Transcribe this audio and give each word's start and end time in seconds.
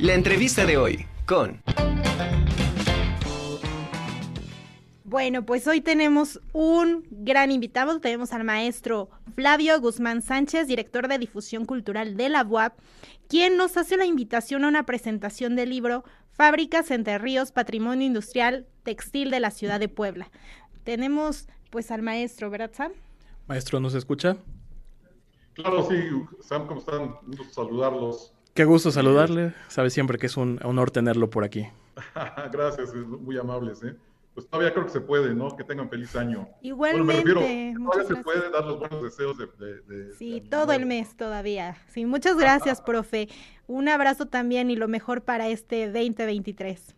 La 0.00 0.14
entrevista 0.14 0.64
de 0.64 0.76
hoy 0.76 1.06
con... 1.26 1.60
Bueno, 5.02 5.44
pues 5.44 5.66
hoy 5.66 5.80
tenemos 5.80 6.40
un 6.52 7.04
gran 7.10 7.50
invitado. 7.50 7.98
Tenemos 7.98 8.32
al 8.32 8.44
maestro 8.44 9.10
Flavio 9.34 9.80
Guzmán 9.80 10.22
Sánchez, 10.22 10.68
director 10.68 11.08
de 11.08 11.18
difusión 11.18 11.64
cultural 11.64 12.16
de 12.16 12.28
la 12.28 12.44
UAP, 12.44 12.78
quien 13.26 13.56
nos 13.56 13.76
hace 13.76 13.96
la 13.96 14.06
invitación 14.06 14.64
a 14.64 14.68
una 14.68 14.86
presentación 14.86 15.56
del 15.56 15.70
libro 15.70 16.04
Fábricas 16.30 16.92
entre 16.92 17.18
Ríos, 17.18 17.50
Patrimonio 17.50 18.06
Industrial 18.06 18.68
Textil 18.84 19.32
de 19.32 19.40
la 19.40 19.50
Ciudad 19.50 19.80
de 19.80 19.88
Puebla. 19.88 20.30
Tenemos 20.84 21.48
pues 21.70 21.90
al 21.90 22.02
maestro, 22.02 22.50
¿verdad, 22.50 22.70
Sam? 22.72 22.92
Maestro, 23.48 23.80
¿nos 23.80 23.94
escucha? 23.94 24.36
Claro, 25.54 25.88
sí, 25.90 25.96
Sam, 26.40 26.68
¿cómo 26.68 26.78
están? 26.78 27.16
Un 27.26 27.36
gusto 27.36 27.64
saludarlos. 27.64 28.32
Qué 28.58 28.64
gusto 28.64 28.90
saludarle. 28.90 29.54
Sabe 29.68 29.88
siempre 29.88 30.18
que 30.18 30.26
es 30.26 30.36
un 30.36 30.58
honor 30.64 30.90
tenerlo 30.90 31.30
por 31.30 31.44
aquí. 31.44 31.68
Gracias, 32.52 32.92
muy 32.92 33.38
amables, 33.38 33.84
¿eh? 33.84 33.94
pues 34.34 34.48
todavía 34.48 34.72
creo 34.72 34.84
que 34.84 34.90
se 34.90 35.00
puede, 35.00 35.32
¿no? 35.32 35.56
Que 35.56 35.62
tengan 35.62 35.88
feliz 35.88 36.16
año. 36.16 36.48
Igualmente. 36.60 37.22
todavía 37.22 38.04
se 38.04 38.16
puede 38.16 38.50
dar 38.50 38.64
los 38.64 38.80
buenos 38.80 39.00
deseos 39.00 39.38
de... 39.38 40.12
sí, 40.18 40.40
todo 40.40 40.72
el 40.72 40.86
mes 40.86 41.16
todavía. 41.16 41.76
Sí, 41.86 42.04
muchas 42.04 42.36
gracias, 42.36 42.82
profe. 42.84 43.28
Un 43.68 43.88
abrazo 43.88 44.26
también 44.26 44.72
y 44.72 44.74
lo 44.74 44.88
mejor 44.88 45.22
para 45.22 45.46
este 45.46 45.86
2023. 45.86 46.96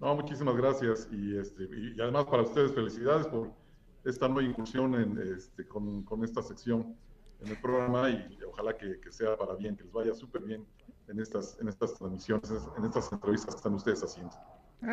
No, 0.00 0.14
muchísimas 0.14 0.56
gracias. 0.56 1.10
Y, 1.12 1.36
este, 1.36 1.64
y 1.64 2.00
además 2.00 2.24
para 2.24 2.44
ustedes 2.44 2.72
felicidades 2.72 3.26
por 3.26 3.50
esta 4.06 4.28
nueva 4.28 4.48
incursión 4.48 4.94
en, 4.94 5.18
este, 5.36 5.68
con, 5.68 6.04
con 6.04 6.24
esta 6.24 6.40
sección 6.40 6.96
en 7.40 7.48
el 7.48 7.60
programa 7.60 8.10
y, 8.10 8.38
ojalá 8.46 8.76
que, 8.76 9.00
que, 9.00 9.12
sea 9.12 9.36
para 9.36 9.54
bien, 9.54 9.76
que 9.76 9.84
les 9.84 9.92
vaya 9.92 10.14
súper 10.14 10.42
bien 10.42 10.66
en 11.08 11.20
estas, 11.20 11.58
en 11.60 11.68
estas 11.68 11.94
transmisiones, 11.94 12.50
en 12.76 12.84
estas 12.84 13.12
entrevistas 13.12 13.54
que 13.54 13.58
están 13.58 13.74
ustedes 13.74 14.02
haciendo 14.02 14.34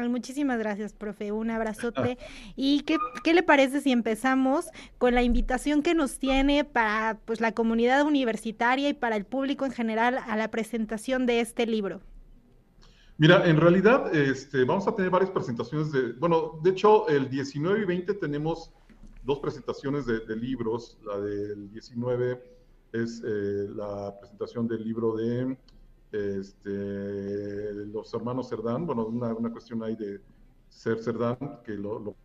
muchísimas 0.10 0.60
gracias, 0.60 0.94
profe. 0.94 1.32
Un 1.32 1.50
abrazote. 1.50 2.18
¿Y 2.56 2.82
qué, 2.82 2.98
qué, 3.24 3.34
le 3.34 3.44
parece 3.44 3.82
si 3.82 3.92
empezamos 3.92 4.66
con 4.98 5.14
la 5.14 5.24
invitación 5.24 5.82
que 5.82 5.94
nos 5.94 6.20
tiene 6.20 6.64
para 6.64 7.20
pues, 7.26 7.42
la 7.42 7.54
comunidad 7.54 8.04
universitaria 8.04 8.90
y 8.90 8.94
para 8.94 9.16
el 9.16 9.26
público 9.26 9.66
en 9.66 9.72
general 9.72 10.20
a 10.26 10.36
la 10.36 10.50
presentación 10.50 11.26
de 11.26 11.40
este 11.40 11.66
libro? 11.66 12.02
Mira, 13.18 13.48
en 13.48 13.58
realidad 13.58 14.14
este, 14.14 14.66
vamos 14.66 14.88
a 14.88 14.96
tener 14.96 15.10
varias 15.10 15.32
presentaciones 15.32 15.90
de, 15.92 16.12
bueno, 16.14 16.60
de 16.62 16.72
hecho 16.72 17.08
el 17.08 17.30
19 17.30 17.82
y 17.82 17.86
20 17.86 18.14
tenemos 18.16 18.74
dos 19.26 19.40
presentaciones 19.40 20.06
de, 20.06 20.36
libros. 20.36 20.98
La 21.04 21.20
del 21.20 21.70
19 21.72 22.42
es 22.94 23.22
eh, 23.26 23.68
la 23.76 24.16
presentación 24.20 24.68
del 24.68 24.84
libro 24.84 25.16
de 25.16 25.58
este, 26.12 27.74
los 27.88 28.14
hermanos 28.14 28.50
Cerdán, 28.50 28.86
bueno, 28.86 29.06
una, 29.06 29.34
una 29.34 29.52
cuestión 29.52 29.84
ahí 29.84 29.96
de 29.96 30.22
Ser 30.70 31.00
Cerdán, 31.00 31.38
que 31.64 31.74
lo, 31.74 32.16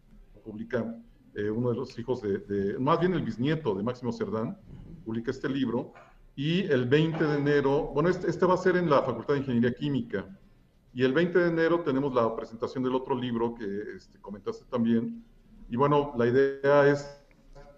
publica 0.45 0.97
eh, 1.35 1.51
uno 1.51 1.71
de 1.71 1.77
los 1.77 1.99
hijos 1.99 2.23
de, 2.23 2.77
más 2.79 3.01
bien 3.01 3.15
el 3.15 3.23
bisnieto 3.23 3.75
de 3.75 3.83
Máximo 3.83 4.13
Cerdán, 4.13 4.57
publica 5.05 5.31
este 5.31 5.49
libro, 5.49 5.93
y 6.37 6.61
el 6.61 6.87
20 6.87 7.25
de 7.25 7.37
enero, 7.37 7.91
bueno, 7.93 8.09
este, 8.09 8.31
este, 8.31 8.47
va 8.47 8.55
a 8.55 8.59
ser 8.59 8.77
en 8.77 8.89
la 8.89 9.03
Facultad 9.03 9.35
de 9.35 9.41
Ingeniería 9.41 9.75
Química, 9.75 10.39
y 10.93 11.03
el 11.03 11.13
20 11.13 11.39
de 11.39 11.49
enero 11.49 11.81
tenemos 11.81 12.15
la 12.15 12.35
presentación 12.35 12.83
del 12.83 12.95
otro 12.95 13.17
libro 13.17 13.55
que 13.55 13.97
este, 13.97 14.19
comentaste 14.21 14.65
también, 14.71 15.25
y 15.71 15.77
bueno, 15.77 16.13
la 16.19 16.27
idea 16.27 16.87
es 16.89 17.25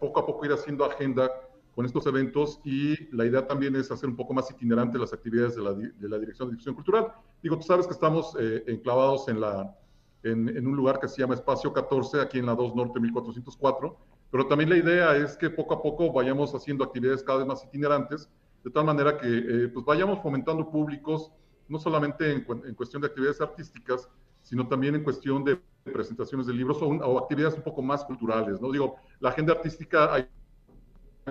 poco 0.00 0.20
a 0.20 0.26
poco 0.26 0.46
ir 0.46 0.52
haciendo 0.52 0.84
agenda 0.84 1.30
con 1.74 1.86
estos 1.86 2.06
eventos 2.06 2.58
y 2.64 3.14
la 3.14 3.26
idea 3.26 3.46
también 3.46 3.76
es 3.76 3.90
hacer 3.90 4.08
un 4.08 4.16
poco 4.16 4.32
más 4.32 4.50
itinerante 4.50 4.98
las 4.98 5.12
actividades 5.12 5.56
de 5.56 5.62
la, 5.62 5.72
de 5.74 6.08
la 6.08 6.18
Dirección 6.18 6.48
de 6.48 6.52
Difusión 6.52 6.74
Cultural. 6.74 7.12
Digo, 7.42 7.56
tú 7.56 7.62
sabes 7.62 7.86
que 7.86 7.92
estamos 7.92 8.34
eh, 8.40 8.64
enclavados 8.66 9.28
en, 9.28 9.40
la, 9.40 9.76
en, 10.22 10.48
en, 10.48 10.66
un 10.66 10.74
lugar 10.74 11.00
que 11.00 11.08
se 11.08 11.20
llama 11.20 11.34
Espacio 11.34 11.72
14, 11.72 12.20
aquí 12.20 12.38
en 12.38 12.46
la 12.46 12.54
2 12.54 12.74
Norte 12.74 12.98
1404, 12.98 13.96
pero 14.30 14.46
también 14.46 14.70
la 14.70 14.76
idea 14.76 15.16
es 15.16 15.36
que 15.36 15.50
poco 15.50 15.74
a 15.74 15.82
poco 15.82 16.12
vayamos 16.12 16.54
haciendo 16.54 16.84
actividades 16.84 17.22
cada 17.22 17.38
vez 17.38 17.46
más 17.46 17.62
itinerantes, 17.64 18.28
de 18.64 18.70
tal 18.70 18.86
manera 18.86 19.18
que 19.18 19.28
eh, 19.28 19.68
pues 19.68 19.84
vayamos 19.84 20.22
fomentando 20.22 20.70
públicos, 20.70 21.30
no 21.68 21.78
solamente 21.78 22.32
en, 22.32 22.46
en, 22.66 22.74
cuestión 22.74 23.02
de 23.02 23.08
actividades 23.08 23.40
artísticas, 23.40 24.08
sino 24.42 24.66
también 24.66 24.94
en 24.94 25.04
cuestión 25.04 25.44
de 25.44 25.60
presentaciones 25.84 26.46
de 26.46 26.54
libros 26.54 26.78
o, 26.80 27.18
actividades 27.18 27.56
un 27.56 27.62
poco 27.62 27.82
más 27.82 28.04
culturales, 28.04 28.60
¿no? 28.60 28.70
Digo, 28.70 28.96
la 29.20 29.30
agenda 29.30 29.54
artística 29.54 30.12
hay 30.14 30.28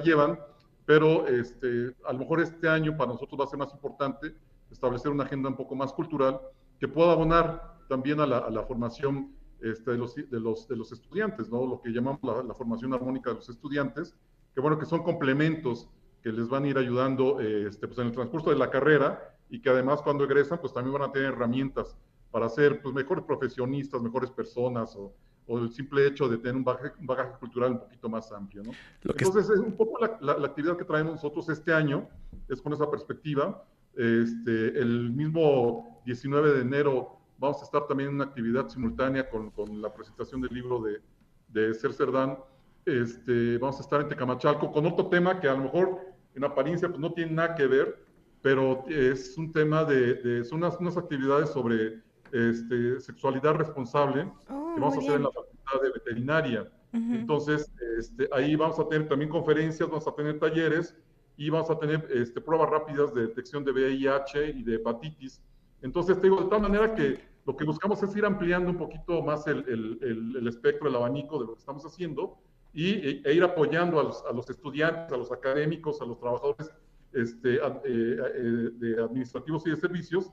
llevan, 0.04 0.40
pero 0.86 1.28
este, 1.28 1.94
a 2.06 2.14
lo 2.14 2.20
mejor 2.20 2.40
este 2.40 2.68
año 2.68 2.96
para 2.96 3.12
nosotros 3.12 3.40
va 3.40 3.46
a 3.46 3.48
ser 3.48 3.60
más 3.60 3.74
importante 3.74 4.34
establecer 4.72 5.12
una 5.12 5.26
agenda 5.26 5.50
un 5.50 5.56
poco 5.56 5.76
más 5.76 5.92
cultural 5.92 6.40
que 6.80 6.88
pueda 6.88 7.12
abonar 7.12 7.78
también 7.90 8.20
a 8.22 8.26
la, 8.26 8.64
formación 8.64 9.36
este, 9.62 9.92
de, 9.92 9.98
los, 9.98 10.16
de, 10.16 10.76
los, 10.76 10.92
estudiantes, 10.92 11.50
¿no? 11.50 11.66
lo 11.66 11.82
que 11.82 11.90
llamamos 11.90 12.22
la, 12.24 12.54
formación 12.54 12.94
armónica 12.94 13.32
de 13.32 13.36
los 13.36 13.50
estudiantes, 13.50 14.16
que 14.56 14.62
bueno, 14.62 14.80
que 14.80 14.86
son 14.86 15.04
complementos 15.04 15.90
que 16.24 16.32
les 16.32 16.48
van 16.48 16.64
a 16.64 16.68
ir 16.70 16.78
ayudando 16.78 17.40
este, 17.42 17.88
pues 17.88 18.00
en 18.00 18.08
el 18.08 18.14
transcurso 18.14 18.50
de 18.50 18.56
la 18.56 18.70
carrera 18.70 19.36
y 19.50 19.62
que 19.62 19.70
además 19.70 20.02
cuando 20.02 20.24
egresan 20.24 20.60
pues 20.60 20.74
también 20.74 20.94
van 20.94 21.10
a 21.10 21.12
tener 21.12 21.34
herramientas 21.34 21.98
para 22.32 22.50
ser 22.50 22.82
pues, 22.82 22.96
mejores 22.96 23.24
profesionistas, 23.26 24.02
mejores 24.02 24.32
personas 24.32 24.96
o, 24.96 25.14
o 25.48 25.60
el 25.60 25.72
simple 25.72 26.08
hecho 26.08 26.28
de 26.30 26.38
tener 26.38 26.56
un 26.56 26.64
bagaje, 26.64 27.38
cultural 27.40 27.72
un 27.74 27.80
poquito 27.80 28.10
más 28.10 28.32
amplio. 28.32 28.64
¿no? 28.64 28.72
Entonces, 29.04 29.50
es 29.50 29.60
un 29.60 29.74
poco 29.74 30.00
la, 30.20 30.34
actividad 30.46 30.78
que 30.78 30.86
traemos 30.86 31.14
nosotros 31.14 31.50
este 31.50 31.74
año, 31.74 32.08
es 32.48 32.62
con 32.62 32.74
esa 32.74 32.90
perspectiva. 32.90 33.64
Este, 33.96 34.80
el 34.80 35.12
mismo 35.12 36.02
19 36.06 36.54
de 36.54 36.62
enero 36.62 37.18
vamos 37.38 37.62
a 37.62 37.66
estar 37.66 37.88
también 37.88 38.10
en 38.10 38.16
una 38.16 38.26
actividad 38.26 38.70
simultánea 38.70 39.30
con, 39.30 39.50
con 39.52 39.82
la 39.82 39.94
presentación 39.94 40.42
del 40.42 40.54
libro 40.54 40.80
de, 40.82 41.02
de 41.50 41.74
Ser 41.74 41.92
Cerdán. 41.92 42.38
Este, 42.86 43.58
vamos 43.58 43.78
a 43.80 43.82
estar 43.82 44.02
en 44.02 44.08
Tecamachalco 44.08 44.72
con 44.72 44.86
otro 44.86 45.08
tema 45.08 45.40
que 45.40 45.50
a 45.50 45.54
lo 45.54 45.64
mejor 45.64 46.00
en 46.34 46.44
apariencia 46.44 46.88
pues, 46.88 47.00
no 47.00 47.12
tiene 47.12 47.34
nada 47.34 47.56
que 47.56 47.68
ver, 47.68 48.06
pero 48.42 48.86
es 48.88 49.38
un 49.38 49.52
tema 49.52 49.84
de, 49.84 50.16
de 50.16 50.46
son 50.46 50.60
unas, 50.60 50.80
unas 50.80 50.98
actividades 50.98 51.50
sobre 51.50 52.02
este, 52.34 53.00
sexualidad 53.00 53.56
responsable 53.56 54.32
oh, 54.50 54.74
que 54.74 54.82
vamos 54.82 54.96
a 54.96 55.00
hacer 55.00 55.16
en 55.16 55.24
la 55.24 55.32
Facultad 55.32 55.82
de 55.82 55.92
Veterinaria. 55.92 56.72
Entonces, 56.94 57.72
este, 57.98 58.28
ahí 58.34 58.56
vamos 58.58 58.78
a 58.78 58.88
tener 58.90 59.08
también 59.08 59.30
conferencias, 59.30 59.88
vamos 59.88 60.06
a 60.08 60.14
tener 60.14 60.40
talleres 60.40 60.94
y 61.38 61.50
vamos 61.50 61.70
a 61.70 61.80
tener 61.80 62.06
este, 62.12 62.42
pruebas 62.42 62.70
rápidas 62.70 63.14
de 63.14 63.28
detección 63.28 63.64
de 63.64 63.72
VIH 63.72 64.50
y 64.50 64.64
de 64.64 64.76
hepatitis. 64.76 65.42
Entonces, 65.82 66.18
te 66.18 66.24
digo, 66.24 66.42
de 66.42 66.50
tal 66.50 66.62
manera 66.62 66.94
que 66.94 67.32
lo 67.46 67.56
que 67.56 67.64
buscamos 67.64 68.04
es 68.04 68.16
ir 68.16 68.26
ampliando 68.26 68.70
un 68.70 68.78
poquito 68.78 69.22
más 69.24 69.48
el, 69.48 69.64
el, 69.68 70.36
el, 70.36 70.48
espectro, 70.48 70.90
el 70.90 70.96
abanico 70.96 71.40
de 71.40 71.46
lo 71.46 71.54
que 71.54 71.60
estamos 71.60 71.84
haciendo 71.86 72.38
y, 72.74 73.22
e, 73.26 73.34
ir 73.34 73.44
apoyando 73.44 74.00
a 74.00 74.04
los, 74.04 74.24
a 74.26 74.34
los, 74.34 74.50
estudiantes, 74.50 75.12
a 75.12 75.18
los 75.18 75.32
académicos, 75.32 76.02
a 76.02 76.06
los 76.06 76.20
trabajadores 76.20 76.70
este, 77.14 77.56
eh, 77.56 77.62
eh, 77.86 78.70
de 78.74 79.04
administrativos 79.04 79.66
y 79.66 79.72
de 79.72 79.78
servicios 79.78 80.32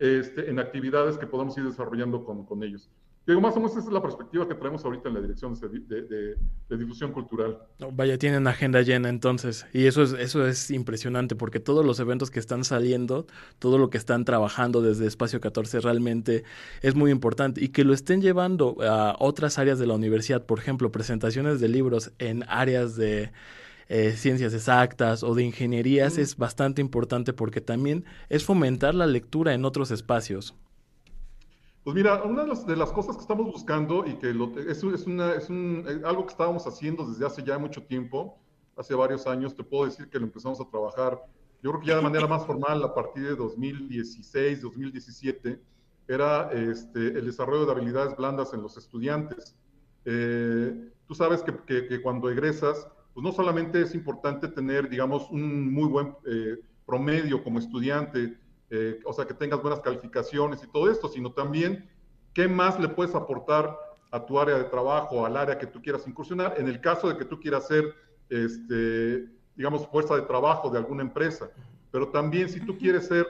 este, 0.00 0.50
en 0.50 0.58
actividades 0.58 1.18
que 1.18 1.26
podamos 1.26 1.56
ir 1.58 1.64
desarrollando 1.64 2.24
con, 2.24 2.44
con 2.44 2.64
ellos. 2.64 2.90
Digo, 3.26 3.40
más 3.40 3.54
o 3.54 3.60
menos 3.60 3.72
esa 3.72 3.86
es 3.86 3.92
la 3.92 4.00
perspectiva 4.00 4.48
que 4.48 4.54
traemos 4.54 4.84
ahorita 4.84 5.08
en 5.08 5.14
la 5.14 5.20
dirección 5.20 5.54
de, 5.54 6.36
de, 6.68 6.76
difusión 6.76 7.12
cultural. 7.12 7.58
vaya, 7.92 8.16
tienen 8.16 8.46
agenda 8.46 8.80
llena 8.80 9.10
entonces. 9.10 9.66
Y 9.74 9.86
eso 9.86 10.02
es, 10.02 10.14
eso 10.14 10.46
es 10.46 10.70
impresionante 10.70 11.36
porque 11.36 11.60
todos 11.60 11.84
los 11.84 12.00
eventos 12.00 12.30
que 12.30 12.40
están 12.40 12.64
saliendo, 12.64 13.26
todo 13.58 13.76
lo 13.76 13.90
que 13.90 13.98
están 13.98 14.24
trabajando 14.24 14.80
desde 14.80 15.06
Espacio 15.06 15.40
14 15.40 15.80
realmente 15.80 16.44
es 16.80 16.94
muy 16.94 17.10
importante. 17.10 17.62
Y 17.62 17.68
que 17.68 17.84
lo 17.84 17.92
estén 17.92 18.22
llevando 18.22 18.76
a 18.80 19.14
otras 19.18 19.58
áreas 19.58 19.78
de 19.78 19.86
la 19.86 19.94
universidad, 19.94 20.46
por 20.46 20.58
ejemplo, 20.58 20.90
presentaciones 20.90 21.60
de 21.60 21.68
libros 21.68 22.12
en 22.18 22.44
áreas 22.48 22.96
de 22.96 23.30
eh, 23.92 24.12
ciencias 24.12 24.54
exactas 24.54 25.24
o 25.24 25.34
de 25.34 25.42
ingenierías 25.42 26.16
es 26.16 26.36
bastante 26.36 26.80
importante 26.80 27.32
porque 27.32 27.60
también 27.60 28.04
es 28.28 28.44
fomentar 28.44 28.94
la 28.94 29.08
lectura 29.08 29.52
en 29.52 29.64
otros 29.64 29.90
espacios. 29.90 30.54
Pues 31.82 31.96
mira, 31.96 32.22
una 32.22 32.44
de 32.44 32.76
las, 32.76 32.92
cosas 32.92 33.16
que 33.16 33.22
estamos 33.22 33.46
buscando 33.46 34.06
y 34.06 34.14
que 34.14 34.30
es, 34.68 34.84
es, 34.84 35.06
una, 35.08 35.34
es 35.34 35.50
un, 35.50 35.84
eh, 35.88 36.02
algo 36.04 36.24
que 36.24 36.30
estábamos 36.30 36.68
haciendo 36.68 37.04
desde 37.04 37.26
hace 37.26 37.42
ya 37.42 37.58
mucho 37.58 37.82
tiempo, 37.82 38.38
hace 38.76 38.94
varios 38.94 39.26
años, 39.26 39.56
te 39.56 39.64
puedo 39.64 39.86
decir 39.86 40.08
que 40.08 40.20
lo 40.20 40.26
empezamos 40.26 40.60
a 40.60 40.70
trabajar, 40.70 41.20
yo 41.60 41.70
creo 41.70 41.80
que 41.80 41.88
ya 41.88 41.96
de 41.96 42.02
manera 42.02 42.28
más 42.28 42.46
formal 42.46 42.84
a 42.84 42.94
partir 42.94 43.24
de 43.24 43.34
2016, 43.34 44.62
2017, 44.62 45.60
era 46.06 46.52
este, 46.52 47.08
el 47.08 47.26
desarrollo 47.26 47.66
de 47.66 47.72
habilidades 47.72 48.16
blandas 48.16 48.54
en 48.54 48.62
los 48.62 48.76
estudiantes. 48.76 49.56
Eh, 50.04 50.92
tú 51.08 51.14
sabes 51.16 51.42
que, 51.42 51.56
que, 51.66 51.88
que, 51.88 52.00
cuando 52.00 52.30
egresas, 52.30 52.86
pues 53.14 53.24
no 53.24 53.32
solamente 53.32 53.82
es 53.82 53.94
importante 53.94 54.48
tener, 54.48 54.88
digamos, 54.88 55.30
un 55.30 55.72
muy 55.72 55.88
buen 55.88 56.14
eh, 56.26 56.58
promedio 56.86 57.42
como 57.42 57.58
estudiante, 57.58 58.38
eh, 58.70 59.00
o 59.04 59.12
sea, 59.12 59.26
que 59.26 59.34
tengas 59.34 59.60
buenas 59.60 59.80
calificaciones 59.80 60.62
y 60.62 60.68
todo 60.68 60.90
esto, 60.90 61.08
sino 61.08 61.32
también 61.32 61.88
qué 62.32 62.46
más 62.48 62.78
le 62.78 62.88
puedes 62.88 63.14
aportar 63.14 63.76
a 64.10 64.24
tu 64.26 64.38
área 64.38 64.56
de 64.56 64.64
trabajo, 64.64 65.24
al 65.26 65.36
área 65.36 65.58
que 65.58 65.66
tú 65.66 65.80
quieras 65.82 66.06
incursionar, 66.06 66.54
en 66.58 66.68
el 66.68 66.80
caso 66.80 67.08
de 67.08 67.16
que 67.16 67.24
tú 67.24 67.40
quieras 67.40 67.66
ser, 67.66 67.94
este, 68.28 69.28
digamos, 69.56 69.86
fuerza 69.88 70.16
de 70.16 70.22
trabajo 70.22 70.70
de 70.70 70.78
alguna 70.78 71.02
empresa. 71.02 71.50
Pero 71.90 72.08
también 72.08 72.48
si 72.48 72.60
tú 72.60 72.76
quieres 72.78 73.06
ser 73.06 73.26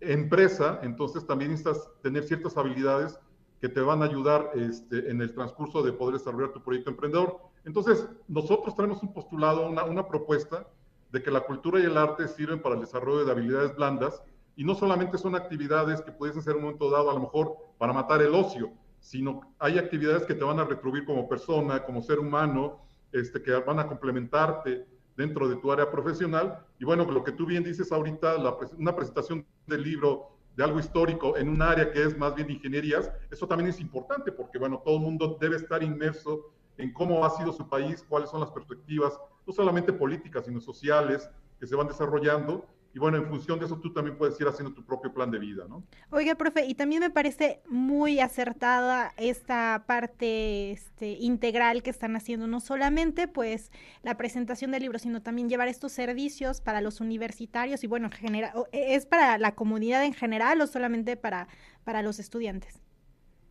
empresa, 0.00 0.80
entonces 0.82 1.26
también 1.26 1.52
necesitas 1.52 1.88
tener 2.02 2.24
ciertas 2.24 2.56
habilidades 2.56 3.18
que 3.60 3.68
te 3.68 3.80
van 3.80 4.02
a 4.02 4.06
ayudar 4.06 4.50
este, 4.54 5.10
en 5.10 5.20
el 5.22 5.32
transcurso 5.34 5.82
de 5.82 5.92
poder 5.92 6.18
desarrollar 6.18 6.52
tu 6.52 6.62
proyecto 6.62 6.90
emprendedor. 6.90 7.38
Entonces, 7.64 8.08
nosotros 8.28 8.74
tenemos 8.74 9.02
un 9.02 9.12
postulado, 9.12 9.68
una, 9.68 9.84
una 9.84 10.08
propuesta 10.08 10.66
de 11.10 11.22
que 11.22 11.30
la 11.30 11.40
cultura 11.40 11.78
y 11.78 11.84
el 11.84 11.96
arte 11.96 12.26
sirven 12.26 12.60
para 12.60 12.74
el 12.74 12.80
desarrollo 12.80 13.24
de 13.24 13.30
habilidades 13.30 13.76
blandas 13.76 14.22
y 14.56 14.64
no 14.64 14.74
solamente 14.74 15.18
son 15.18 15.34
actividades 15.34 16.00
que 16.02 16.12
puedes 16.12 16.42
ser 16.42 16.52
en 16.52 16.58
un 16.58 16.62
momento 16.64 16.90
dado 16.90 17.10
a 17.10 17.14
lo 17.14 17.20
mejor 17.20 17.54
para 17.78 17.92
matar 17.92 18.22
el 18.22 18.34
ocio, 18.34 18.72
sino 19.00 19.54
hay 19.58 19.78
actividades 19.78 20.24
que 20.24 20.34
te 20.34 20.44
van 20.44 20.60
a 20.60 20.64
retribuir 20.64 21.04
como 21.04 21.28
persona, 21.28 21.84
como 21.84 22.02
ser 22.02 22.18
humano, 22.18 22.80
este, 23.12 23.42
que 23.42 23.52
van 23.52 23.78
a 23.78 23.86
complementarte 23.86 24.86
dentro 25.16 25.48
de 25.48 25.56
tu 25.56 25.70
área 25.70 25.90
profesional. 25.90 26.64
Y 26.78 26.84
bueno, 26.84 27.04
lo 27.04 27.22
que 27.22 27.32
tú 27.32 27.46
bien 27.46 27.64
dices 27.64 27.92
ahorita, 27.92 28.36
una 28.78 28.96
presentación 28.96 29.46
del 29.66 29.82
libro 29.82 30.38
de 30.56 30.64
algo 30.64 30.78
histórico 30.78 31.36
en 31.36 31.48
un 31.48 31.62
área 31.62 31.90
que 31.90 32.02
es 32.02 32.16
más 32.16 32.34
bien 32.34 32.46
de 32.46 32.54
ingenierías, 32.54 33.10
eso 33.30 33.46
también 33.46 33.70
es 33.70 33.80
importante 33.80 34.32
porque, 34.32 34.58
bueno, 34.58 34.82
todo 34.84 34.96
el 34.96 35.02
mundo 35.02 35.38
debe 35.40 35.56
estar 35.56 35.82
inmerso 35.82 36.52
en 36.82 36.92
cómo 36.92 37.24
ha 37.24 37.30
sido 37.30 37.52
su 37.52 37.68
país, 37.68 38.04
cuáles 38.08 38.30
son 38.30 38.40
las 38.40 38.50
perspectivas, 38.50 39.18
no 39.46 39.52
solamente 39.52 39.92
políticas, 39.92 40.44
sino 40.46 40.60
sociales 40.60 41.28
que 41.58 41.66
se 41.66 41.76
van 41.76 41.86
desarrollando 41.86 42.66
y 42.94 42.98
bueno, 42.98 43.16
en 43.16 43.26
función 43.26 43.58
de 43.58 43.64
eso 43.64 43.78
tú 43.78 43.92
también 43.92 44.18
puedes 44.18 44.38
ir 44.38 44.46
haciendo 44.46 44.74
tu 44.74 44.84
propio 44.84 45.14
plan 45.14 45.30
de 45.30 45.38
vida, 45.38 45.64
¿no? 45.66 45.82
Oiga, 46.10 46.34
profe, 46.34 46.66
y 46.66 46.74
también 46.74 47.00
me 47.00 47.10
parece 47.10 47.62
muy 47.66 48.20
acertada 48.20 49.14
esta 49.16 49.84
parte 49.86 50.72
este, 50.72 51.12
integral 51.12 51.82
que 51.82 51.88
están 51.88 52.16
haciendo, 52.16 52.46
no 52.46 52.60
solamente 52.60 53.28
pues 53.28 53.70
la 54.02 54.18
presentación 54.18 54.72
del 54.72 54.82
libro, 54.82 54.98
sino 54.98 55.22
también 55.22 55.48
llevar 55.48 55.68
estos 55.68 55.92
servicios 55.92 56.60
para 56.60 56.82
los 56.82 57.00
universitarios 57.00 57.82
y 57.82 57.86
bueno, 57.86 58.06
en 58.06 58.12
general, 58.12 58.52
e, 58.72 58.94
¿es 58.94 59.06
para 59.06 59.38
la 59.38 59.54
comunidad 59.54 60.04
en 60.04 60.12
general 60.12 60.60
o 60.60 60.66
solamente 60.66 61.16
para, 61.16 61.48
para 61.84 62.02
los 62.02 62.18
estudiantes? 62.18 62.82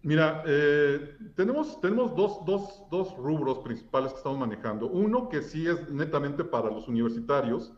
Mira, 0.04 0.44
eh, 0.48 1.16
tenemos, 1.36 1.80
tenemos 1.80 2.16
dos, 2.16 2.44
dos, 2.46 2.84
dos 2.90 3.16
rubros 3.18 3.60
principales 3.60 4.12
que 4.12 4.18
estamos 4.18 4.40
manejando. 4.40 4.88
Uno 4.88 5.30
que 5.30 5.42
sí 5.42 5.68
es 5.68 5.90
netamente 5.90 6.44
para 6.44 6.72
los 6.72 6.88
universitarios, 6.88 7.72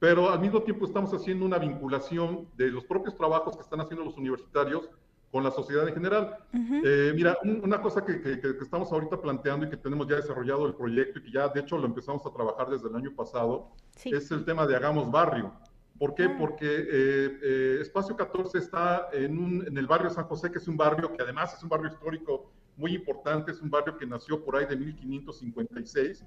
pero 0.00 0.30
al 0.30 0.40
mismo 0.40 0.62
tiempo 0.62 0.84
estamos 0.84 1.14
haciendo 1.14 1.44
una 1.44 1.58
vinculación 1.58 2.48
de 2.56 2.70
los 2.70 2.84
propios 2.84 3.16
trabajos 3.16 3.56
que 3.56 3.62
están 3.62 3.80
haciendo 3.80 4.04
los 4.04 4.16
universitarios 4.16 4.88
con 5.30 5.44
la 5.44 5.50
sociedad 5.50 5.88
en 5.88 5.94
general. 5.94 6.36
Eh, 6.84 7.12
mira, 7.14 7.38
una 7.42 7.80
cosa 7.80 8.04
que, 8.04 8.20
estamos 8.60 8.92
ahorita 8.92 9.20
planteando 9.20 9.66
y 9.66 9.70
que 9.70 9.78
tenemos 9.78 10.06
ya 10.08 10.16
desarrollado 10.16 10.66
el 10.66 10.74
proyecto 10.74 11.20
y 11.20 11.22
que 11.22 11.30
ya 11.30 11.48
de 11.48 11.60
hecho 11.60 11.78
lo 11.78 11.86
empezamos 11.86 12.26
a 12.26 12.30
trabajar 12.30 12.68
desde 12.68 12.88
el 12.88 12.96
año 12.96 13.14
pasado, 13.14 13.70
es 14.04 14.30
el 14.30 14.44
tema 14.44 14.66
de 14.66 14.76
Hagamos 14.76 15.10
Barrio. 15.10 15.52
¿Por 16.02 16.16
qué? 16.16 16.24
Ah. 16.24 16.36
Porque 16.36 16.66
eh, 16.66 17.38
eh, 17.44 17.78
Espacio 17.80 18.16
14 18.16 18.58
está 18.58 19.08
en, 19.12 19.64
en 19.64 19.78
el 19.78 19.86
barrio 19.86 20.10
San 20.10 20.24
José, 20.24 20.50
que 20.50 20.58
es 20.58 20.66
un 20.66 20.76
barrio 20.76 21.12
que 21.12 21.22
además 21.22 21.54
es 21.54 21.62
un 21.62 21.68
barrio 21.68 21.92
histórico 21.92 22.50
muy 22.76 22.92
importante, 22.92 23.52
es 23.52 23.62
un 23.62 23.70
barrio 23.70 23.96
que 23.96 24.04
nació 24.04 24.44
por 24.44 24.56
ahí 24.56 24.66
de 24.66 24.74
1556 24.74 26.24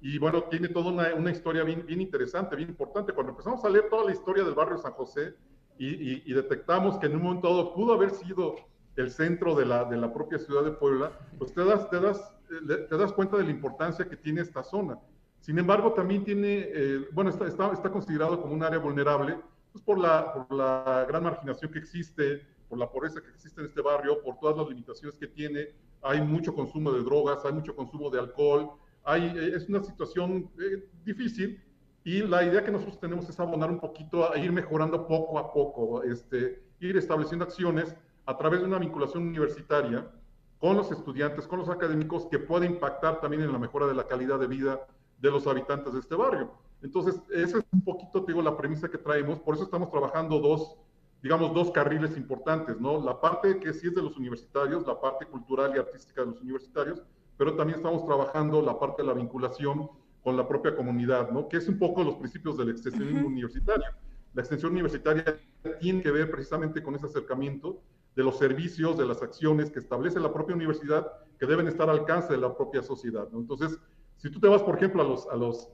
y 0.00 0.18
bueno, 0.18 0.44
tiene 0.44 0.68
toda 0.68 0.90
una, 0.90 1.14
una 1.14 1.30
historia 1.30 1.64
bien, 1.64 1.84
bien, 1.84 2.00
interesante, 2.00 2.56
bien 2.56 2.70
importante. 2.70 3.12
Cuando 3.12 3.32
empezamos 3.32 3.62
a 3.62 3.68
leer 3.68 3.90
toda 3.90 4.06
la 4.06 4.12
historia 4.12 4.42
del 4.42 4.54
barrio 4.54 4.78
San 4.78 4.92
José 4.92 5.34
y, 5.76 6.30
y, 6.30 6.32
detectamos 6.32 6.96
que 6.96 7.04
en 7.04 7.16
un 7.16 7.22
momento 7.22 7.50
dado 7.50 7.74
pudo 7.74 7.92
haber 7.92 8.12
sido 8.12 8.56
el 8.96 9.10
centro 9.10 9.54
de 9.54 9.66
la, 9.66 9.84
de 9.84 9.98
la 9.98 10.14
propia 10.14 10.38
ciudad 10.38 10.64
de 10.64 10.70
Puebla, 10.70 11.12
pues 11.38 11.52
te 11.52 11.62
das, 11.62 11.90
te, 11.90 12.00
das, 12.00 12.34
te 12.48 12.96
das 12.96 13.12
cuenta 13.12 13.36
de 13.36 13.44
la 13.44 13.50
importancia 13.50 14.08
que 14.08 14.16
tiene 14.16 14.40
esta 14.40 14.62
zona. 14.62 14.98
Sin 15.40 15.58
embargo, 15.58 15.92
también 15.92 16.24
tiene, 16.24 16.68
eh, 16.72 17.08
bueno, 17.12 17.30
está, 17.30 17.46
está, 17.46 17.72
está, 17.72 17.90
considerado 17.90 18.40
como 18.40 18.54
un 18.54 18.62
área 18.62 18.78
vulnerable 18.78 19.38
pues 19.72 19.82
por, 19.82 19.98
la, 19.98 20.32
por 20.32 20.54
la 20.54 21.06
gran 21.08 21.22
marginación 21.22 21.72
que 21.72 21.78
existe, 21.78 22.46
por 22.68 22.78
la 22.78 22.90
pobreza 22.90 23.20
que 23.20 23.30
existe 23.30 23.60
en 23.60 23.68
este 23.68 23.80
barrio, 23.80 24.22
por 24.22 24.38
todas 24.38 24.56
las 24.56 24.68
limitaciones 24.68 25.16
que 25.16 25.26
tiene. 25.26 25.68
Hay 26.02 26.20
mucho 26.20 26.54
consumo 26.54 26.92
de 26.92 27.02
drogas, 27.02 27.44
hay 27.44 27.52
mucho 27.52 27.74
consumo 27.74 28.10
de 28.10 28.18
alcohol, 28.18 28.72
eh, 29.16 29.52
es 29.54 29.68
una 29.68 29.82
situación 29.82 30.50
eh, 30.60 30.88
difícil 31.04 31.62
y 32.04 32.22
la 32.22 32.44
idea 32.44 32.64
que 32.64 32.70
nosotros 32.70 33.00
tenemos 33.00 33.28
es 33.28 33.38
abonar 33.40 33.70
un 33.70 33.80
poquito 33.80 34.32
a 34.32 34.38
ir 34.38 34.52
mejorando 34.52 35.06
poco 35.06 35.38
a 35.38 35.52
poco, 35.52 36.02
este, 36.02 36.62
ir 36.80 36.96
estableciendo 36.96 37.44
acciones 37.44 37.94
a 38.26 38.36
través 38.36 38.60
de 38.60 38.66
una 38.66 38.78
vinculación 38.78 39.26
universitaria 39.26 40.10
con 40.58 40.76
los 40.76 40.92
estudiantes, 40.92 41.46
con 41.46 41.58
los 41.58 41.68
académicos, 41.68 42.26
que 42.26 42.38
puede 42.38 42.66
impactar 42.66 43.20
también 43.20 43.42
en 43.42 43.52
la 43.52 43.58
mejora 43.58 43.86
de 43.86 43.94
la 43.94 44.06
calidad 44.06 44.38
de 44.38 44.46
vida 44.46 44.86
de 45.20 45.30
los 45.30 45.46
habitantes 45.46 45.92
de 45.92 46.00
este 46.00 46.14
barrio. 46.14 46.52
Entonces, 46.82 47.20
esa 47.30 47.58
es 47.58 47.64
un 47.72 47.82
poquito, 47.82 48.20
digo, 48.26 48.40
la 48.42 48.56
premisa 48.56 48.88
que 48.88 48.98
traemos, 48.98 49.38
por 49.40 49.54
eso 49.54 49.64
estamos 49.64 49.90
trabajando 49.90 50.40
dos, 50.40 50.76
digamos, 51.22 51.52
dos 51.52 51.70
carriles 51.70 52.16
importantes, 52.16 52.80
¿no? 52.80 53.02
La 53.04 53.20
parte 53.20 53.60
que 53.60 53.72
sí 53.74 53.88
es 53.88 53.94
de 53.94 54.02
los 54.02 54.16
universitarios, 54.16 54.86
la 54.86 54.98
parte 54.98 55.26
cultural 55.26 55.72
y 55.74 55.78
artística 55.78 56.22
de 56.22 56.28
los 56.28 56.40
universitarios, 56.40 57.02
pero 57.36 57.54
también 57.54 57.78
estamos 57.78 58.04
trabajando 58.06 58.62
la 58.62 58.78
parte 58.78 59.02
de 59.02 59.08
la 59.08 59.14
vinculación 59.14 59.90
con 60.22 60.36
la 60.36 60.48
propia 60.48 60.74
comunidad, 60.74 61.30
¿no? 61.30 61.48
Que 61.48 61.58
es 61.58 61.68
un 61.68 61.78
poco 61.78 62.02
los 62.02 62.16
principios 62.16 62.56
del 62.56 62.70
extensionismo 62.70 63.26
universitario. 63.26 63.86
La 64.32 64.42
extensión 64.42 64.72
universitaria 64.72 65.38
tiene 65.80 66.02
que 66.02 66.10
ver 66.10 66.30
precisamente 66.30 66.82
con 66.82 66.94
ese 66.94 67.06
acercamiento 67.06 67.80
de 68.16 68.24
los 68.24 68.38
servicios, 68.38 68.96
de 68.98 69.06
las 69.06 69.22
acciones 69.22 69.70
que 69.70 69.78
establece 69.78 70.20
la 70.20 70.32
propia 70.32 70.56
universidad 70.56 71.10
que 71.38 71.46
deben 71.46 71.68
estar 71.68 71.88
al 71.88 72.00
alcance 72.00 72.32
de 72.32 72.38
la 72.38 72.54
propia 72.54 72.82
sociedad, 72.82 73.28
¿no? 73.30 73.38
Entonces, 73.38 73.78
si 74.20 74.30
tú 74.30 74.38
te 74.38 74.48
vas, 74.48 74.62
por 74.62 74.76
ejemplo, 74.76 75.02
a 75.02 75.04
los, 75.06 75.26
a 75.28 75.36
los, 75.36 75.70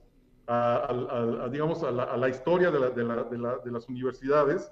a, 0.47 1.49
digamos, 1.51 1.83
a 1.83 1.91
la, 1.91 2.29
historia 2.29 2.71
de, 2.71 2.79
de, 2.91 3.03
de, 3.03 3.71
las 3.71 3.89
universidades, 3.89 4.71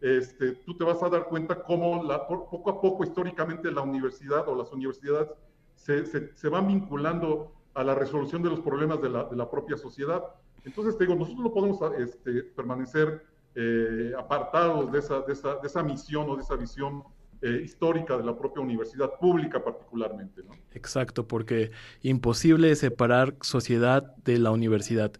este, 0.00 0.52
tú 0.52 0.76
te 0.76 0.84
vas 0.84 1.02
a 1.02 1.08
dar 1.08 1.26
cuenta 1.26 1.62
cómo 1.62 2.04
la, 2.04 2.26
poco 2.28 2.70
a 2.70 2.80
poco 2.80 3.02
históricamente 3.02 3.72
la 3.72 3.80
universidad 3.80 4.48
o 4.48 4.54
las 4.54 4.70
universidades 4.72 5.28
se, 5.74 6.48
van 6.48 6.68
vinculando 6.68 7.52
a 7.74 7.82
la 7.82 7.94
resolución 7.94 8.42
de 8.42 8.50
los 8.50 8.60
problemas 8.60 9.02
de 9.02 9.08
la, 9.10 9.50
propia 9.50 9.76
sociedad. 9.76 10.22
Entonces, 10.64 10.96
te 10.96 11.04
digo, 11.04 11.16
nosotros 11.16 11.44
no 11.44 11.52
podemos 11.52 11.80
este, 11.98 12.44
permanecer 12.44 13.24
eh, 13.56 14.12
apartados 14.16 14.92
de 14.92 14.98
esa, 15.00 15.20
de, 15.22 15.32
esa, 15.32 15.56
de 15.56 15.66
esa, 15.66 15.82
misión 15.82 16.30
o 16.30 16.36
de 16.36 16.42
esa 16.42 16.56
visión 16.56 17.02
eh, 17.42 17.62
histórica 17.64 18.16
de 18.16 18.24
la 18.24 18.36
propia 18.36 18.62
universidad 18.62 19.10
pública 19.20 19.62
particularmente. 19.62 20.42
¿no? 20.42 20.54
Exacto, 20.72 21.26
porque 21.26 21.70
imposible 22.02 22.74
separar 22.76 23.34
sociedad 23.40 24.14
de 24.24 24.38
la 24.38 24.50
universidad 24.50 25.12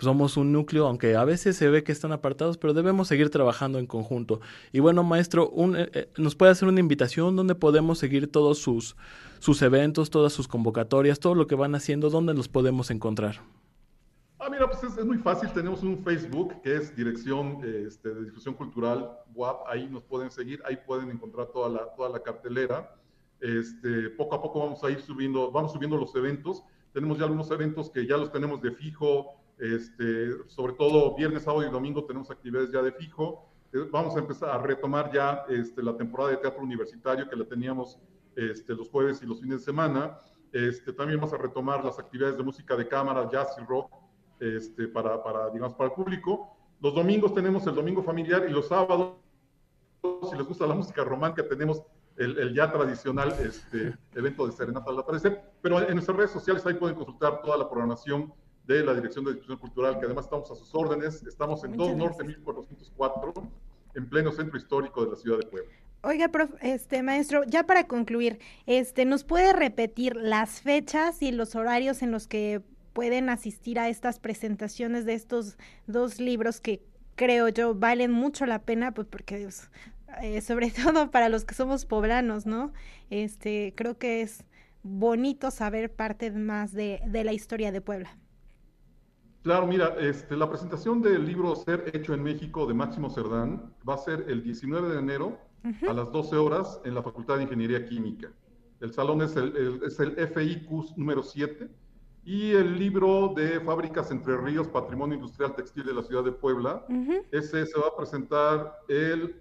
somos 0.00 0.36
un 0.36 0.52
núcleo, 0.52 0.86
aunque 0.86 1.14
a 1.14 1.24
veces 1.24 1.56
se 1.56 1.68
ve 1.68 1.84
que 1.84 1.92
están 1.92 2.12
apartados, 2.12 2.58
pero 2.58 2.74
debemos 2.74 3.08
seguir 3.08 3.30
trabajando 3.30 3.78
en 3.78 3.86
conjunto. 3.86 4.40
Y 4.72 4.80
bueno, 4.80 5.04
maestro, 5.04 5.52
eh, 5.76 6.08
¿nos 6.16 6.34
puede 6.34 6.52
hacer 6.52 6.68
una 6.68 6.80
invitación 6.80 7.36
donde 7.36 7.54
podemos 7.54 7.98
seguir 7.98 8.30
todos 8.30 8.58
sus, 8.58 8.96
sus 9.38 9.62
eventos, 9.62 10.10
todas 10.10 10.32
sus 10.32 10.48
convocatorias, 10.48 11.20
todo 11.20 11.34
lo 11.34 11.46
que 11.46 11.54
van 11.54 11.74
haciendo, 11.74 12.10
dónde 12.10 12.34
los 12.34 12.48
podemos 12.48 12.90
encontrar? 12.90 13.40
Ah, 14.46 14.50
mira, 14.50 14.68
pues 14.68 14.84
es, 14.84 15.02
muy 15.06 15.16
fácil. 15.16 15.50
Tenemos 15.54 15.82
un 15.82 16.04
Facebook 16.04 16.60
que 16.60 16.76
es 16.76 16.94
Dirección 16.94 17.60
este, 17.64 18.12
de 18.12 18.24
Difusión 18.26 18.52
Cultural 18.52 19.10
WAP. 19.34 19.66
Ahí 19.66 19.88
nos 19.88 20.04
pueden 20.04 20.30
seguir, 20.30 20.60
ahí 20.66 20.76
pueden 20.76 21.10
encontrar 21.10 21.46
toda 21.46 21.70
la, 21.70 21.94
toda 21.94 22.10
la 22.10 22.22
cartelera. 22.22 22.94
Este, 23.40 24.10
poco 24.10 24.34
a 24.34 24.42
poco 24.42 24.60
vamos 24.60 24.84
a 24.84 24.90
ir 24.90 25.00
subiendo, 25.00 25.50
vamos 25.50 25.72
subiendo 25.72 25.96
los 25.96 26.14
eventos. 26.14 26.62
Tenemos 26.92 27.16
ya 27.16 27.24
algunos 27.24 27.50
eventos 27.52 27.88
que 27.88 28.06
ya 28.06 28.18
los 28.18 28.30
tenemos 28.30 28.60
de 28.60 28.72
fijo, 28.72 29.40
este, 29.58 30.46
sobre 30.48 30.74
todo 30.74 31.16
viernes, 31.16 31.44
sábado 31.44 31.66
y 31.66 31.70
domingo 31.70 32.04
tenemos 32.04 32.30
actividades 32.30 32.70
ya 32.70 32.82
de 32.82 32.92
fijo. 32.92 33.48
Eh, 33.72 33.88
vamos 33.90 34.14
a 34.14 34.18
empezar 34.18 34.50
a 34.50 34.58
retomar 34.58 35.10
ya 35.10 35.46
este, 35.48 35.82
la 35.82 35.96
temporada 35.96 36.32
de 36.32 36.36
teatro 36.36 36.62
universitario 36.62 37.30
que 37.30 37.36
la 37.36 37.46
teníamos 37.46 37.98
este, 38.36 38.74
los 38.74 38.90
jueves 38.90 39.22
y 39.22 39.26
los 39.26 39.40
fines 39.40 39.60
de 39.60 39.64
semana. 39.64 40.18
Este, 40.52 40.92
también 40.92 41.18
vamos 41.18 41.32
a 41.32 41.38
retomar 41.38 41.82
las 41.82 41.98
actividades 41.98 42.36
de 42.36 42.42
música 42.42 42.76
de 42.76 42.86
cámara, 42.86 43.26
jazz 43.30 43.56
y 43.58 43.64
rock 43.64 44.03
este, 44.40 44.88
para, 44.88 45.22
para, 45.22 45.50
digamos, 45.50 45.74
para 45.74 45.90
el 45.90 45.94
público. 45.94 46.56
Los 46.80 46.94
domingos 46.94 47.34
tenemos 47.34 47.66
el 47.66 47.74
domingo 47.74 48.02
familiar 48.02 48.44
y 48.48 48.52
los 48.52 48.68
sábados, 48.68 49.14
si 50.30 50.36
les 50.36 50.46
gusta 50.46 50.66
la 50.66 50.74
música 50.74 51.04
romántica, 51.04 51.48
tenemos 51.48 51.82
el, 52.16 52.38
el 52.38 52.54
ya 52.54 52.70
tradicional 52.70 53.34
este, 53.40 53.94
evento 54.14 54.46
de 54.46 54.52
serenata 54.52 54.90
al 54.90 54.98
atardecer. 54.98 55.42
Pero 55.62 55.80
en 55.80 55.94
nuestras 55.94 56.16
redes 56.16 56.30
sociales 56.30 56.64
ahí 56.66 56.74
pueden 56.74 56.96
consultar 56.96 57.42
toda 57.42 57.56
la 57.56 57.68
programación 57.68 58.32
de 58.66 58.82
la 58.84 58.94
Dirección 58.94 59.24
de 59.24 59.34
Difusión 59.34 59.58
Cultural, 59.58 59.98
que 59.98 60.06
además 60.06 60.24
estamos 60.24 60.50
a 60.50 60.54
sus 60.54 60.74
órdenes. 60.74 61.22
Estamos 61.22 61.64
en 61.64 61.76
2 61.76 61.96
Norte 61.96 62.24
1404, 62.24 63.32
en 63.94 64.08
pleno 64.08 64.32
centro 64.32 64.58
histórico 64.58 65.04
de 65.04 65.10
la 65.10 65.16
ciudad 65.16 65.38
de 65.38 65.46
Puebla. 65.46 65.70
Oiga, 66.02 66.30
este 66.60 67.02
maestro, 67.02 67.44
ya 67.44 67.64
para 67.64 67.86
concluir, 67.86 68.38
este, 68.66 69.06
¿nos 69.06 69.24
puede 69.24 69.54
repetir 69.54 70.16
las 70.16 70.60
fechas 70.60 71.22
y 71.22 71.32
los 71.32 71.54
horarios 71.54 72.02
en 72.02 72.10
los 72.10 72.26
que 72.26 72.62
pueden 72.94 73.28
asistir 73.28 73.78
a 73.78 73.90
estas 73.90 74.18
presentaciones 74.18 75.04
de 75.04 75.12
estos 75.12 75.58
dos 75.86 76.18
libros 76.20 76.60
que 76.60 76.82
creo 77.16 77.48
yo 77.48 77.74
valen 77.74 78.10
mucho 78.10 78.46
la 78.46 78.62
pena, 78.62 78.94
pues 78.94 79.06
porque 79.06 79.46
eh, 80.22 80.40
sobre 80.40 80.70
todo 80.84 81.10
para 81.10 81.28
los 81.28 81.44
que 81.44 81.54
somos 81.54 81.84
poblanos, 81.84 82.46
¿no? 82.46 82.72
Este, 83.10 83.74
creo 83.76 83.98
que 83.98 84.22
es 84.22 84.44
bonito 84.82 85.50
saber 85.50 85.92
parte 85.92 86.30
más 86.30 86.72
de, 86.72 87.02
de 87.06 87.24
la 87.24 87.32
historia 87.32 87.72
de 87.72 87.80
Puebla. 87.80 88.16
Claro, 89.42 89.66
mira, 89.66 89.94
este, 90.00 90.36
la 90.36 90.48
presentación 90.48 91.02
del 91.02 91.26
libro 91.26 91.54
Ser 91.54 91.90
Hecho 91.94 92.14
en 92.14 92.22
México 92.22 92.66
de 92.66 92.72
Máximo 92.72 93.10
Cerdán 93.10 93.74
va 93.86 93.94
a 93.94 93.98
ser 93.98 94.24
el 94.28 94.42
19 94.42 94.88
de 94.88 94.98
enero 94.98 95.38
a 95.88 95.92
las 95.92 96.12
12 96.12 96.36
horas 96.36 96.80
en 96.84 96.94
la 96.94 97.02
Facultad 97.02 97.38
de 97.38 97.42
Ingeniería 97.42 97.84
Química. 97.84 98.30
El 98.80 98.92
salón 98.92 99.22
es 99.22 99.34
el, 99.36 99.80
es 99.84 99.98
el 99.98 100.12
FIQ 100.16 100.96
número 100.96 101.22
7 101.22 101.68
y 102.24 102.52
el 102.52 102.78
libro 102.78 103.32
de 103.36 103.60
Fábricas 103.60 104.10
Entre 104.10 104.36
Ríos, 104.36 104.68
Patrimonio 104.68 105.16
Industrial 105.16 105.54
Textil 105.54 105.84
de 105.84 105.94
la 105.94 106.02
Ciudad 106.02 106.24
de 106.24 106.32
Puebla, 106.32 106.86
ese 107.30 107.66
se 107.66 107.78
va 107.78 107.88
a 107.88 107.96
presentar 107.96 108.78
el 108.88 109.40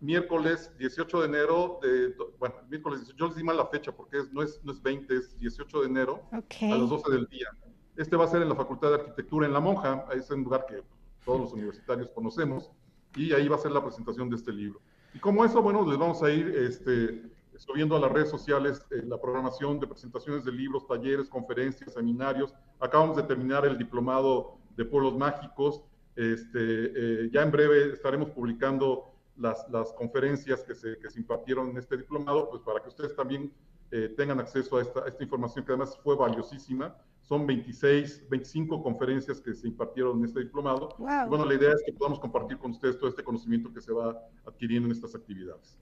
miércoles 0.00 0.70
18 0.78 1.20
de 1.20 1.26
enero, 1.26 1.78
de, 1.82 2.14
bueno, 2.38 2.54
miércoles 2.68 3.00
18, 3.00 3.16
yo 3.16 3.26
les 3.26 3.36
di 3.36 3.42
mal 3.42 3.56
la 3.56 3.66
fecha 3.66 3.92
porque 3.92 4.18
es, 4.18 4.32
no, 4.32 4.42
es, 4.42 4.60
no 4.64 4.72
es 4.72 4.82
20, 4.82 5.14
es 5.14 5.38
18 5.38 5.80
de 5.80 5.86
enero 5.86 6.22
a 6.30 6.42
las 6.76 6.88
12 6.88 7.12
del 7.12 7.26
día. 7.26 7.48
Este 7.96 8.16
va 8.16 8.24
a 8.24 8.28
ser 8.28 8.42
en 8.42 8.48
la 8.48 8.54
Facultad 8.54 8.88
de 8.88 8.94
Arquitectura 8.96 9.46
en 9.46 9.52
La 9.52 9.60
Monja, 9.60 10.06
es 10.14 10.30
un 10.30 10.44
lugar 10.44 10.66
que 10.66 10.82
todos 11.24 11.40
los 11.40 11.52
universitarios 11.52 12.10
conocemos, 12.10 12.70
y 13.16 13.32
ahí 13.32 13.48
va 13.48 13.56
a 13.56 13.60
ser 13.60 13.70
la 13.70 13.82
presentación 13.82 14.28
de 14.30 14.36
este 14.36 14.52
libro. 14.52 14.80
Y 15.14 15.18
como 15.18 15.44
eso, 15.44 15.62
bueno, 15.62 15.88
les 15.88 15.98
vamos 15.98 16.22
a 16.22 16.30
ir 16.30 16.48
este, 16.48 17.22
subiendo 17.58 17.96
a 17.96 18.00
las 18.00 18.12
redes 18.12 18.30
sociales 18.30 18.84
eh, 18.90 19.02
la 19.04 19.20
programación 19.20 19.80
de 19.80 19.86
presentaciones 19.86 20.44
de 20.44 20.52
libros, 20.52 20.86
talleres, 20.86 21.28
conferencias, 21.28 21.92
seminarios. 21.92 22.54
Acabamos 22.80 23.16
de 23.16 23.22
terminar 23.24 23.64
el 23.66 23.78
diplomado 23.78 24.58
de 24.76 24.84
pueblos 24.84 25.16
mágicos. 25.16 25.82
Este, 26.16 26.58
eh, 26.58 27.30
ya 27.32 27.42
en 27.42 27.50
breve 27.50 27.92
estaremos 27.92 28.30
publicando 28.30 29.12
las, 29.36 29.68
las 29.70 29.92
conferencias 29.92 30.62
que 30.62 30.74
se, 30.74 30.98
que 30.98 31.10
se, 31.10 31.18
impartieron 31.18 31.70
en 31.70 31.78
este 31.78 31.96
diplomado, 31.96 32.50
pues 32.50 32.62
para 32.62 32.80
que 32.80 32.88
ustedes 32.88 33.16
también 33.16 33.52
eh, 33.90 34.14
tengan 34.16 34.38
acceso 34.40 34.76
a 34.76 34.82
esta, 34.82 35.00
a 35.04 35.08
esta 35.08 35.22
información 35.22 35.64
que 35.64 35.72
además 35.72 35.98
fue 36.02 36.16
valiosísima 36.16 36.96
son 37.24 37.46
26, 37.46 38.28
25 38.28 38.82
conferencias 38.82 39.40
que 39.40 39.54
se 39.54 39.66
impartieron 39.66 40.18
en 40.18 40.26
este 40.26 40.40
diplomado. 40.40 40.90
Wow. 40.98 41.28
Bueno, 41.28 41.46
la 41.46 41.54
idea 41.54 41.72
es 41.72 41.82
que 41.84 41.92
podamos 41.92 42.20
compartir 42.20 42.58
con 42.58 42.72
ustedes 42.72 42.98
todo 42.98 43.08
este 43.08 43.24
conocimiento 43.24 43.72
que 43.72 43.80
se 43.80 43.92
va 43.92 44.20
adquiriendo 44.46 44.86
en 44.86 44.92
estas 44.92 45.14
actividades. 45.14 45.78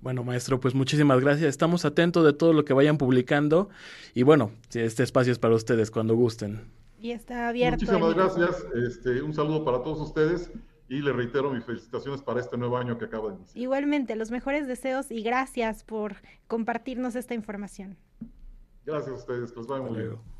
Bueno, 0.00 0.22
maestro, 0.24 0.60
pues 0.60 0.74
muchísimas 0.74 1.20
gracias. 1.20 1.48
Estamos 1.48 1.84
atentos 1.84 2.24
de 2.24 2.32
todo 2.32 2.52
lo 2.52 2.64
que 2.64 2.72
vayan 2.72 2.98
publicando 2.98 3.68
y 4.14 4.22
bueno, 4.22 4.52
este 4.72 5.02
espacio 5.02 5.32
es 5.32 5.38
para 5.38 5.54
ustedes 5.54 5.90
cuando 5.90 6.14
gusten. 6.14 6.64
Y 7.00 7.10
está 7.10 7.48
abierto. 7.48 7.84
Muchísimas 7.84 8.14
gracias. 8.14 8.66
Este, 8.74 9.22
un 9.22 9.34
saludo 9.34 9.64
para 9.64 9.82
todos 9.82 10.00
ustedes 10.00 10.50
y 10.88 11.00
les 11.00 11.14
reitero 11.14 11.50
mis 11.52 11.64
felicitaciones 11.64 12.22
para 12.22 12.40
este 12.40 12.56
nuevo 12.56 12.76
año 12.76 12.98
que 12.98 13.06
acaba 13.06 13.30
de 13.30 13.36
iniciar. 13.36 13.58
Igualmente, 13.58 14.16
los 14.16 14.30
mejores 14.30 14.66
deseos 14.68 15.10
y 15.10 15.22
gracias 15.22 15.82
por 15.84 16.16
compartirnos 16.46 17.16
esta 17.16 17.34
información. 17.34 17.96
Gracias 18.84 19.10
a 19.10 19.18
ustedes, 19.18 19.52
que 19.52 19.58
les 19.58 19.66
vaya 19.66 19.82
muy 19.82 19.98
bien. 19.98 20.35